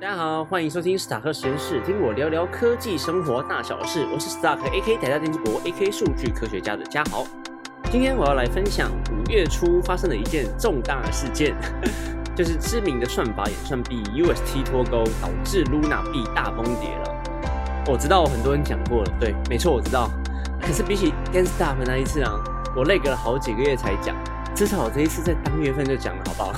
[0.00, 4.04] 大家好，欢迎收听史塔克实验室，听我聊聊科技生活大小事。
[4.12, 4.96] 我是史塔克 A.K.
[4.96, 5.90] 台大电机博 A.K.
[5.92, 7.24] 数据科学家的嘉豪。
[7.92, 11.54] 今天我要来分享五月初发生的一件重大事件，
[12.34, 17.84] 就是知名的算法演算币 UST 脱钩，导致 Luna 币大崩跌了。
[17.86, 20.10] 我知道很多人讲过了，对，没错，我知道。
[20.60, 22.32] 可是比起 GameStop 那一次啊，
[22.76, 24.16] 我累隔了好几个月才讲。
[24.54, 26.52] 至少我这一次在当月份就讲了，好不好？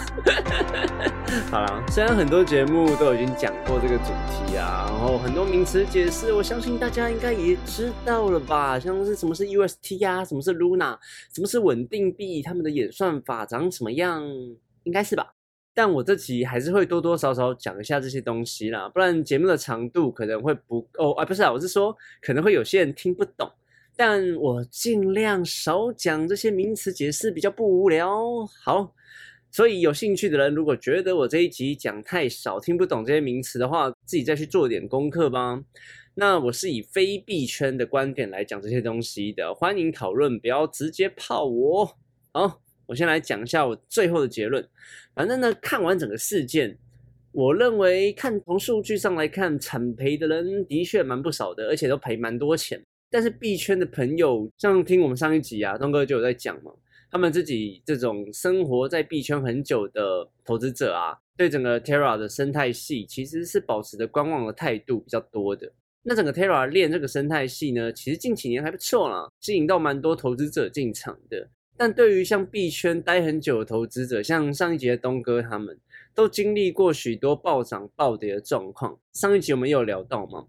[1.51, 8.79] 好了，虽然很多节目都已经讲过这个主题啊，然后很多名词解释，我相信大家应该也知道了吧？
[8.79, 10.99] 像是什么是 UST 啊，什么是 Luna，
[11.35, 14.23] 什么是稳定币，他们的演算法长什么样，
[14.83, 15.33] 应该是吧？
[15.75, 23.51] 但我这集还是会多多少少讲一下这些东西啦，不然节目的长度可能会不够啊，不是啊，我是说可能会有些人听不懂。
[23.97, 28.47] 但我尽量少讲这些名词解释，比较不无聊。
[28.63, 28.95] 好，
[29.51, 35.63] 所以有兴趣的人，如果觉得我这一集讲太少，听不懂这些名词的话，自己再去做点功课吧。
[36.15, 41.97] 那我是以非币圈的观点来讲这些东西的，欢迎讨论，不要直接泡我。
[42.33, 44.67] 好，我先来讲一下我最后的结论。
[45.15, 46.77] 反正呢，看完整个事件，
[47.33, 52.83] 我认为看从数据上来看，惨赔的人的确蛮不少的，而且都赔蛮多钱。
[53.11, 56.73] 但是币圈的朋友，像听我们上一集啊，东哥就有在讲嘛，
[57.11, 65.73] 他们自己这种生活在币圈很久的投资者啊，对整个 Terra 的生态系其实是保持着观望的态度比较多的。
[66.03, 71.49] 那整个 Terra 链这个生态系呢，其实近几年还不错啦，吸引到蛮多投资者进场的。
[71.77, 75.79] 但对于像币圈待很久的投资者，像上一集的东哥他们，
[76.15, 78.99] 都经历过许多暴涨暴跌的状况。
[79.13, 80.47] 上一集我们有聊到吗？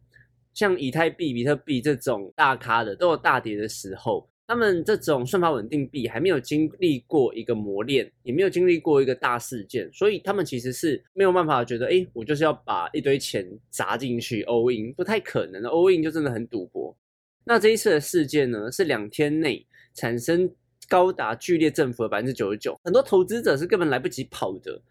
[0.58, 16.98] 像以太币、比特币这种大咖的都有大跌的时候，他们这种算法稳定币还没有经历过一个磨练，也没有经历过一个大事件，所以他们其实是没有办法觉得，哎，我就是要把一堆钱砸进去 all in，不太可能的，all in 就真的很赌博。
[17.44, 19.64] 那这一次的事件呢，是两天内
[19.94, 20.52] 产生
[20.90, 24.82] 高达剧烈振幅的百分之九十九，很多投资者是根本来不及跑的，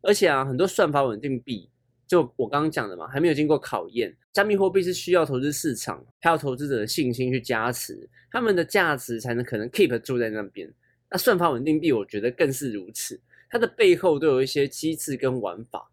[0.00, 1.68] 而且啊，很多算法稳定币。
[2.10, 4.12] 就我刚刚讲的嘛，还没有经过考验。
[4.32, 10.68] 加密货币是需要投资市场还有投资者的信心去加持，他们的价值才能可能 keep 住在那边。
[11.08, 15.88] 那算法稳定币，我觉得更是如此，它的背后都有一些机制跟玩法，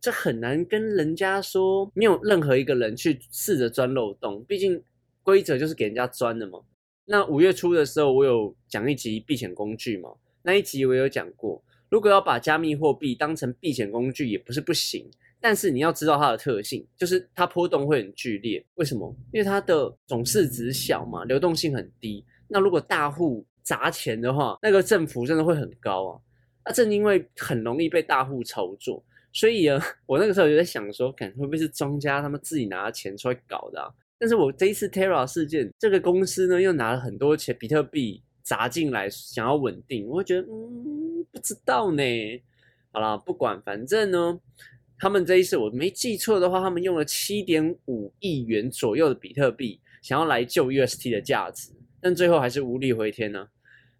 [0.00, 4.82] 这很难跟人家说，没有任何一个人去试着钻漏洞，毕竟
[5.22, 6.58] 规则就是给人家钻的嘛。
[7.04, 10.10] 那五月初的时候，我有讲一集避险工具嘛，
[10.42, 15.08] 那一集我有讲过，如果要把加密货币当成避险工具，也不是不行。
[15.40, 18.64] 但是你要知道它的特性，就是它波动会很剧烈。
[18.74, 19.14] 为什么？
[19.32, 22.24] 因为它的总市值小嘛，流动性很低。
[22.46, 26.20] 那如果大户砸钱的话，那个振幅真的会很高啊。
[26.64, 29.02] 那正因为很容易被大户操作，
[29.32, 33.94] 所以啊， 我那个时候就在想说，看会不会是庄家他们自己拿钱出来搞的？
[34.18, 42.02] 但是我这一次 Terra 事件，这个公司呢又拿了很多钱，比特币砸进来，想要稳定，我会觉得嗯，不知道呢。
[42.92, 44.38] 好了，不管，反正呢。
[45.00, 51.70] 他们这一次我没记错的话，他们用了七点五亿元左右的比特币，想要来救 UST 的价值，
[52.02, 53.48] 但最后还是无力回天呢。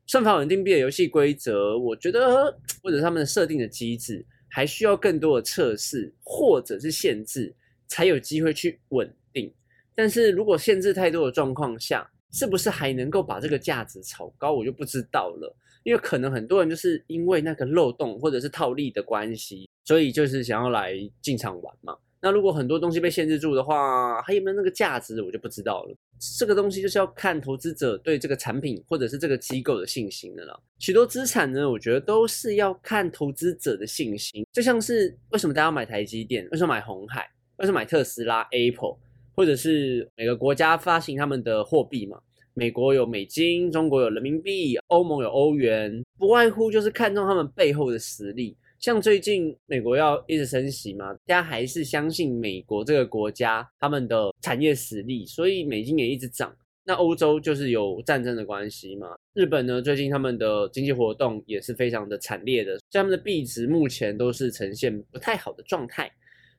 [0.07, 7.55] 算法稳定币的游戏规则，我觉得或者他们的设定的机制，还需要更多的测试或者是限制，
[7.87, 9.51] 才有机会去稳定。
[9.95, 15.57] 但是如果限制太多的状况下，是不是还能够把这个价值炒高，我就不知道了。
[15.83, 19.69] 因为可能很多人就是因为那个漏洞或者是套利的关系。
[19.83, 21.97] 所以就是想要来进场玩嘛。
[22.21, 25.97] 那如果很多东西被限制住的话，还有没有那个价值，我就不知道了。
[26.39, 30.63] 这个东西就是要看投资者对这个产品或者是这个机构的信心的了。
[30.79, 34.47] 许多资产呢，我觉得都是要看投资者的信心。
[34.53, 38.97] 就像是为什么大家要买台积电，为什么买红海，为什么买特斯拉、Apple，
[39.35, 42.21] 或者是每个国家发行他们的货币嘛？
[42.61, 48.55] 美国有美金，中国有人民币，欧盟有欧元，不外乎就是看中他们背后的实力。
[48.79, 56.55] 像最近美国要一直升息嘛，大家还是相信美国这个国家他们的产业实力，所以美金也一直涨。
[56.85, 66.13] 那欧洲就是有战争的关系嘛，日本呢最近他们的经济活动也是非常的惨烈的，所以他们的币值目前都是呈现不太好的状态。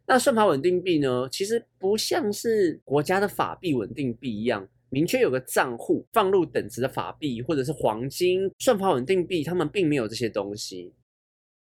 [0.08, 10.94] 那算法稳定币呢，其实不像是国家的法币稳定币一样，明确有个账户放入等值的法币或者是黄金，算法稳定币他们并没有这些东西。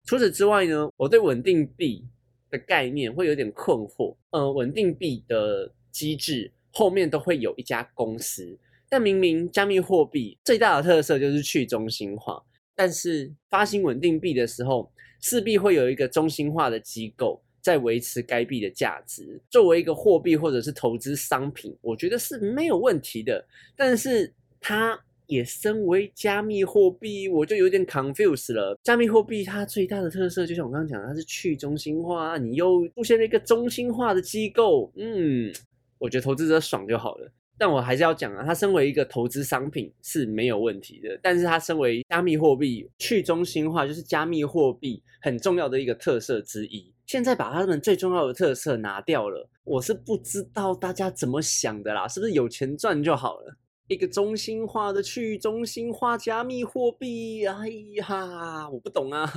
[0.05, 2.05] 除此之外呢，我对稳定币
[2.50, 4.17] 的概念会有点困惑。
[4.31, 12.43] 呃，稳定币的机制后面都会有一家公司，但明明加密货币最大的特色就是去中心化，
[12.75, 14.91] 但是发行稳定币的时候，
[15.21, 19.40] 势必会有一个中心化的机构在维持该币的价值。
[19.50, 23.44] 作为一个货币或者是投资商品，我觉得是没有问题的。
[23.76, 28.76] 但是它也身为加密货币，我就有点 c o n f u s e 了。
[28.82, 35.52] 加密货币它最大的特色，就像我刚刚讲，它是去中心化，你又出现了一个中心化的机构，嗯，
[35.98, 37.30] 我觉得投资者爽就好了。
[37.56, 41.20] 但我还是要讲啊，它身为一个投资商品是没有问题的。
[41.22, 46.90] 但是它身为加密货币，去中心化就是加密货币很重要的一个特色之一。
[47.10, 53.56] 现在把他们最重要的特色拿掉了，我是不知道大家怎么想的啦，是不是有钱赚就好了？
[53.88, 57.66] 一个中心化的去中心化加密货币，哎
[57.96, 59.28] 呀，我不懂啊。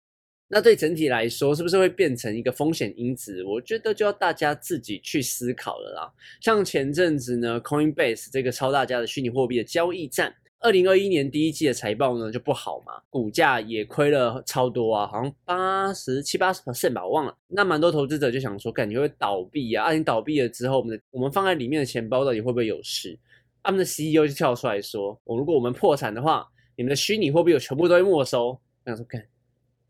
[0.48, 3.44] 那对整体来说，是不是会变成一个风险因子？
[3.44, 6.10] 我觉得就要大家自己去思考了啦。
[6.40, 17.36] 像前阵子呢，Coinbase 这个超大家的虚拟货币的交易站，二零二一年第一季的财报呢就不好嘛，股价也亏了超多啊，好像八十七八十 percent 吧，我忘了。
[17.46, 23.18] 那蛮多投资者就想说，感觉会倒闭啊，啊，你倒闭了之后，我们的我们放在里面的钱包到底会不会有事？
[23.62, 28.48] 他们的 CEO 就跳出来说，我如果我们破产的话，你们的虚拟货币有全部都会没收。
[28.48, 29.20] 我想说，看。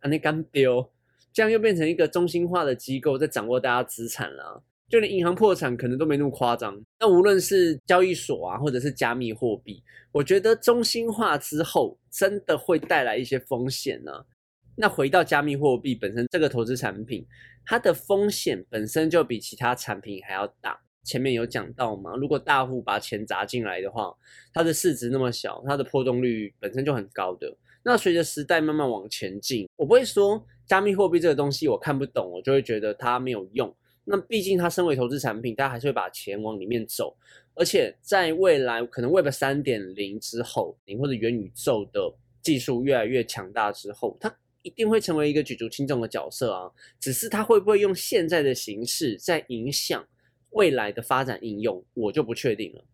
[0.00, 0.90] 啊，那干丢，
[1.32, 4.62] 这样又变成一个中心化的机构在掌握大家资产了。
[4.88, 6.80] 就连银行破产可能都没那么夸张。
[6.98, 9.82] 那无论是交易所啊，或者是加密货币，
[10.12, 14.12] 我觉得中心化之后真的会带来一些风险呢。
[14.74, 17.26] 那回到加密货币本身这个投资产品，
[17.66, 20.78] 它的风险本身就比其他产品还要大。
[21.04, 24.14] 前面有讲到嘛，如果大户把钱砸进来的话，
[24.52, 27.56] 它的市值那么小，它的波动率本身就很高的。
[27.82, 33.74] 那随着时代慢慢往前进，我不会说加密货币这个东西我看不懂，我就会觉得它没有用。
[34.10, 37.14] 那毕竟它身为投资产品，大家还是会把钱往里面走。
[37.54, 42.10] 而且在未来可能 Web 三点零之后，或者元宇宙的
[42.40, 46.70] 技术越来越强大之后，它一定会成为一个举足轻重的角色啊。
[46.98, 50.06] 只是它会不会用现在的形式在影响
[50.50, 52.84] 未来的发展应用，我就不确定了。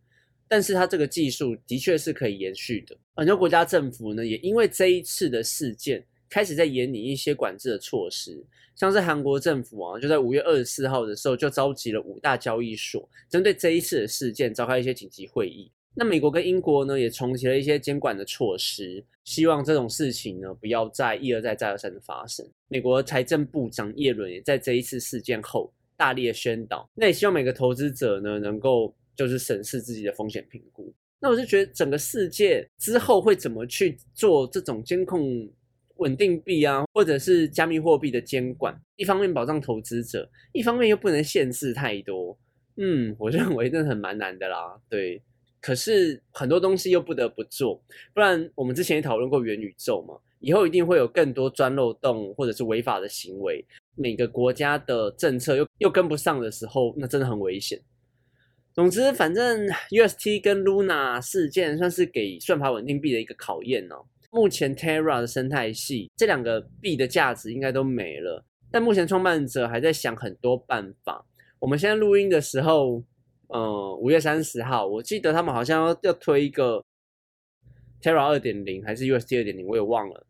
[0.48, 2.96] 但是它这个技术的确是可以延续的。
[3.14, 8.44] 很多国家政府呢，也因为这一次的事件，开始在研拟一些管制的措施。
[8.74, 15.70] 像是韩国政府啊，就在五月二十四号的时候，就召集了五大交易所，针对这一次的事件召开一些紧急会议。
[15.94, 22.44] 那美国跟英国呢，也重启了一些监管的措施，希望这种事情呢，不要再一而再、再而三的发生。
[22.66, 28.92] 美国财政部长耶伦也在这一次事件后大力的宣导，那也希望每个投资者呢，能够。
[29.16, 30.92] 就是审视自己的风险评估。
[31.20, 35.48] 那我就觉得整个世界之后会怎么去做这种监控
[35.96, 38.74] 稳定币啊，或者是加密货币的监管？
[38.96, 42.36] 一方面保障投资者，一方面又不能限制太多。
[42.76, 44.80] 嗯，我认为真的很蛮难的啦。
[44.88, 45.22] 对，
[45.60, 47.80] 可是很多东西又不得不做，
[48.12, 53.64] 不然我们之前也讨论过元宇宙嘛，以后一定会有更多钻漏洞或者是违法的行为。
[53.96, 57.80] 每个国家的政策又又跟不上的时候，那真的很危险。
[58.72, 64.04] 总之，反正 UST 跟 Luna 事件算是给算法稳定币的一个考验哦。
[64.34, 71.24] 目前 Terra 的生态系这两个币的价值应该都没了，但目前创办者还在想很多办法。
[71.60, 73.00] 我们现在录音的时候，
[73.46, 76.84] 呃，五月三十号，我记得他们好像要要推一个
[78.02, 80.26] Terra 二点零还是 UST 二点零，我也忘了。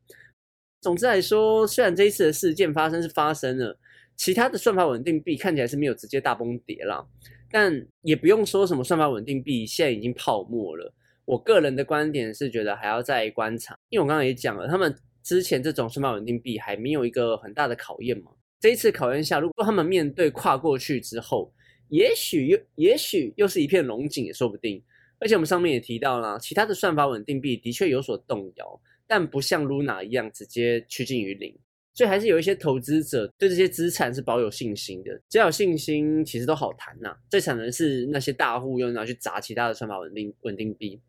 [0.82, 3.78] 总之来说，虽然这一次的事件发生是发生了，
[4.16, 7.08] 其他的算法稳定币看起来是没有直接大崩跌了。
[7.50, 10.92] 但也不用说什么算法稳定币现在已经泡沫了。
[11.24, 18.30] 我个人的观点是觉得还要再观察，因为我刚刚也讲了，他们之前这种算法稳定币还没有一个很大的考验嘛。
[18.60, 21.52] 这一次考验下，如果他们面对跨过去之后，
[21.88, 24.82] 也许又也许又是一片龙井也说不定。
[25.18, 31.56] 而且我们上面也提到了，其他的算法稳定币的确有所动摇，但不像 Luna 一样直接趋近于零。
[31.94, 37.16] 所以还是有一些投资者对这些资产是保有信心的，只要有信心，其实都好谈呐。
[37.30, 41.00] 最惨的是那些大户又拿去砸其他的算法稳定稳定币，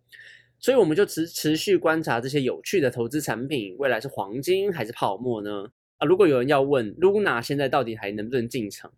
[0.59, 5.67] 所以我们就持持续观察这些有趣的投资产品，未来是黄金还是泡沫呢？
[5.97, 8.91] 啊，如果有人要问 Luna 现在到底还能不能进场，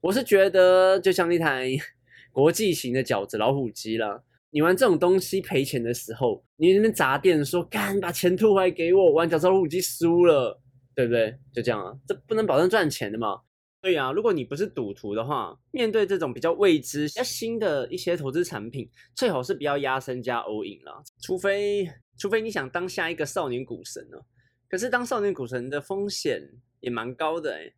[0.00, 1.70] 我是觉得就像一台
[2.32, 4.24] 国际型的饺子老虎机了。
[4.50, 10.60] 你玩这种东西赔钱的时候，你那边砸店说干把钱吐回来给我，玩饺子老虎机输了。
[10.92, 11.34] 对不对？
[11.54, 13.40] 就这样啊，这不能保证赚钱的嘛。
[13.82, 21.02] 对啊，如果你不是赌徒的话，面对这种比较未知、新的一些投资产品，最好是不要压身加 all in 啦。
[21.22, 24.20] 除非，除非你想当下一个少年股神哦。
[24.68, 26.46] 可是当少年股神的风险
[26.80, 27.72] 也蛮高的哎。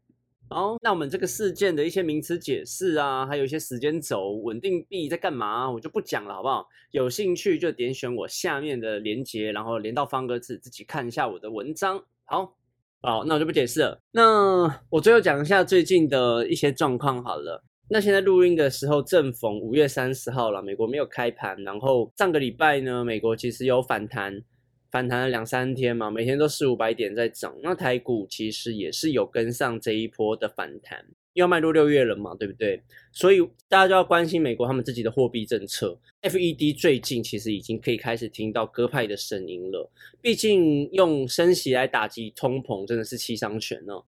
[0.50, 6.66] 好，那我们这个事件的一些名词解释啊，还有一些时间轴、稳定币在干嘛，我就不讲了，好不好？
[6.90, 12.04] 有兴趣就点选我下面的链接，然后连到方格子，自己看一下我的文章。
[12.24, 12.56] 好。
[13.04, 13.98] 好，那我就不解释了。
[14.12, 17.60] 那我最后讲一下最近的一些状况好了。
[17.88, 24.40] 那现在录音的时候正逢五月三十号了，美国没有开盘，然后上个礼拜呢，美国其实有反弹，
[24.92, 27.52] 反弹了两三天嘛，每天都四五百点在涨。
[27.60, 31.04] 那台股其实也是有跟上这一波的反弹。
[31.34, 32.80] 要迈入六月了嘛，对不对？
[33.12, 35.98] 所以大家就要关心美国他们自己的货币政策。
[36.22, 39.90] FED 最近其实已经可以开始听到鸽派的声音了。
[40.20, 44.04] 毕竟用升息来打击通膨真的是七伤拳哦。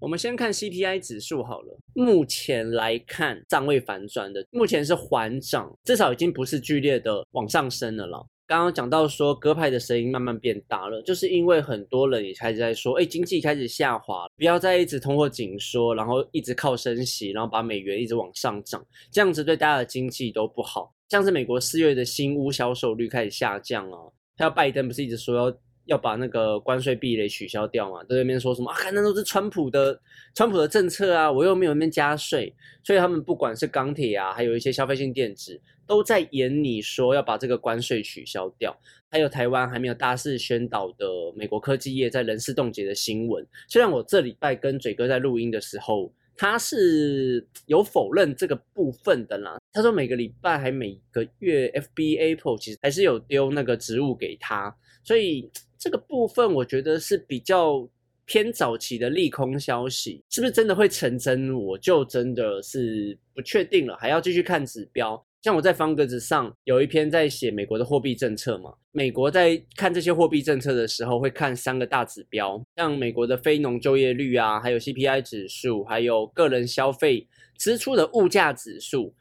[0.00, 8.26] 我们先看 CPI 指数好了，目前来看暂未反转的，目前是缓涨，至少已经不是剧烈的往上升了了。
[8.46, 20.92] 刚刚讲到说，鸽派的声音慢慢变大了，就是因为很多人也开始在说，哎，经济开始下滑，不要再一直通货紧缩，然后一直靠升息，然后把美元一直往上涨，这样子对大家的经济都不好。
[21.08, 23.98] 像是美国四月的新屋销售率开始下降啊，
[24.36, 25.56] 还有拜登不是一直说要。
[25.86, 28.02] 要把那个关税壁垒取消掉嘛？
[28.04, 28.76] 在那边说什么啊？
[28.94, 30.00] 那都是川普的，
[30.34, 31.30] 川普的政策啊！
[31.30, 38.76] 我又没有那边加税，所以他们不管是钢铁啊，还有一些消费性电子，都在演你说要把这个关税取消掉。
[39.10, 43.46] 还有台湾还没有大肆宣导的美国科技业在人事冻结的新闻。
[43.68, 49.58] 虽然我这礼拜跟嘴哥在录音的时候，他是有否认这个部分的啦。
[49.72, 55.50] 他说每个礼拜还每个月，FB Apple 其实还是有丢那个职务给他，所以。
[55.76, 57.86] 这个部分我觉得是比较
[58.24, 61.52] 偏早期的利空消息，是不是真的会成真？
[61.54, 65.22] 我就真的是不确定了，还要继续看指标。
[65.44, 79.12] 像我在方格子上有一篇在写美国的货币政策嘛，美国在看这些货币政策的时候会看三个大指标，像美国的非农就业率啊，还有 CPI 指数，还有个人消费支出的物价指数。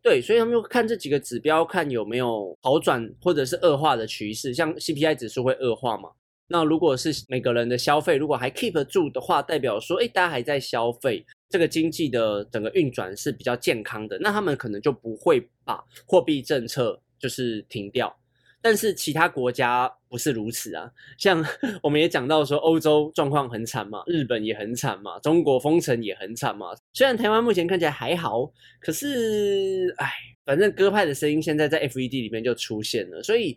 [0.00, 4.54] 对，所以他们就看这几个指标，看有没有好转或者是恶化的趋势。
[4.54, 6.08] 像 CPI 指数会恶化嘛？
[6.46, 18.12] 那如果是每个人的消费如果还 keep 住的话，代表说，哎，大家还在消费，这个经济的整个运转是比较健康的，那他们可能就不会把货币政策就是停掉。
[18.60, 21.40] 但是其他国家不是如此啊，像
[21.80, 26.74] 我们也讲到说，欧洲状况很惨嘛，日本也很惨嘛，中国封城也很惨嘛。
[26.92, 30.10] 虽然台湾目前看起来还好，可是，哎，
[30.44, 33.22] 反正鸽派的声音现在在 FED 里面就出现了。
[33.22, 33.56] 所以，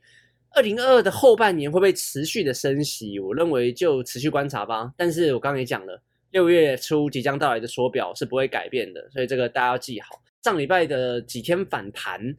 [0.52, 3.18] 二零二二的后半年会不会持续的升息？
[3.18, 4.94] 我认为就持续观察吧。
[4.96, 6.00] 但是我刚刚也讲了，
[6.32, 10.22] 六月初即将到来的缩表是不会改变的，所以这个大家要记好。
[10.44, 12.36] 上礼拜的几天反弹。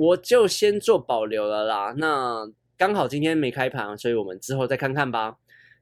[0.00, 1.92] 我就先做保留了啦。
[1.96, 5.34] 那刚好今天没开盘，所以我们之后再看看吧。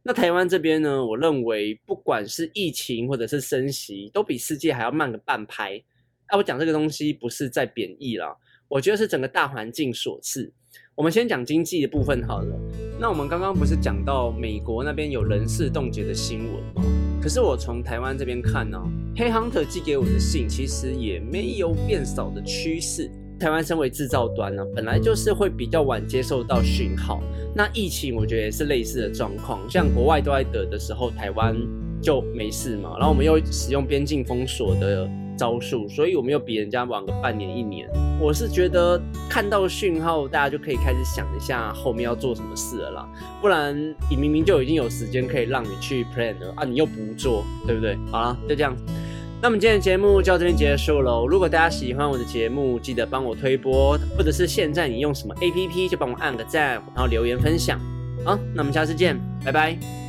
[0.04, 5.78] 那台湾这边呢，我认为不管是疫情或者是升息，都比世界还要慢个半拍。
[6.28, 8.34] 啊，我讲这个东西不是在贬义啦，
[8.68, 10.50] 我觉得是整个大环境所致。
[10.94, 12.58] 我们先讲经济的部分好了。
[12.98, 17.05] 那我们刚刚不是讲到美国那边有人事冻结的新闻吗？
[17.26, 18.80] 可是我从台湾这边看呢，
[19.16, 23.10] 黑 hunter 寄给我的信其实也没有变少的趋势。
[23.36, 27.20] 台湾身为制造端呢，本来就是会比较晚接受到讯号。
[27.52, 31.56] 那疫情我觉得也是类似的状况，像国外都在得的时候，台湾
[32.00, 32.94] 就没事嘛。
[32.96, 37.88] 然后我们又使用边境封锁的招数，所以我们又比人家晚个半年一年。
[38.20, 43.08] 我是觉得看到讯号，大家就可以开始想一下后面要做什么事了啦。
[43.42, 43.76] 不然
[44.10, 47.96] 你明明就已经有时间可以让你去 plan 了啊，你又不做，对不对？
[48.10, 48.74] 好了，就这样。
[49.42, 51.26] 那么今天的节目就到这边结束喽。
[51.28, 57.78] 如果大家喜欢我的节目，记得帮我推播，或者是现在你用什么 APP，就帮我按个赞，然后留言分享。
[58.24, 60.05] 好，那我们下次见，拜拜。